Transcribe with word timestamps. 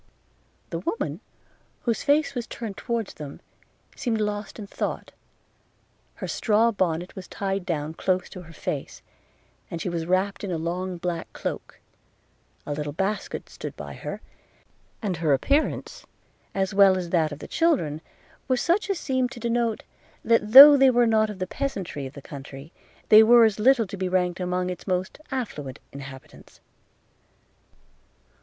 The 0.71 0.79
woman, 0.79 1.19
whose 1.81 2.01
face 2.01 2.33
was 2.33 2.47
turned 2.47 2.75
towards 2.75 3.13
them, 3.13 3.39
seemed 3.95 4.19
lost 4.19 4.57
in 4.57 4.65
thought– 4.65 5.11
Her 6.15 6.27
straw 6.27 6.71
bonnet 6.71 7.15
was 7.15 7.27
tied 7.27 7.67
down 7.67 7.93
close 7.93 8.27
to 8.29 8.41
her 8.41 8.51
face, 8.51 9.03
and 9.69 9.79
she 9.79 9.89
was 9.89 10.07
wrapped 10.07 10.43
in 10.43 10.49
a 10.51 10.57
long 10.57 10.97
black 10.97 11.31
cloak; 11.33 11.79
a 12.65 12.73
little 12.73 12.93
basket 12.93 13.47
stood 13.47 13.75
by 13.77 13.93
her, 13.93 14.21
and 15.03 15.17
her 15.17 15.33
appearance, 15.33 16.07
as 16.55 16.73
well 16.73 16.97
as 16.97 17.11
that 17.11 17.31
of 17.31 17.37
the 17.37 17.47
children, 17.47 18.01
was 18.47 18.59
such 18.59 18.89
as 18.89 18.99
seemed 18.99 19.29
to 19.33 19.39
denote, 19.39 19.83
that 20.25 20.53
though 20.53 20.75
they 20.77 20.89
were 20.89 21.05
not 21.05 21.29
of 21.29 21.37
the 21.37 21.45
peasantry 21.45 22.07
of 22.07 22.13
the 22.13 22.23
country, 22.23 22.73
they 23.09 23.21
were 23.21 23.45
as 23.45 23.59
little 23.59 23.85
to 23.85 23.97
be 23.97 24.09
ranked 24.09 24.39
among 24.39 24.71
its 24.71 24.87
most 24.87 25.19
affluent 25.29 25.77
inhabitants. 25.91 26.59